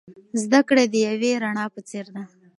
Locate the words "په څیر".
1.73-2.05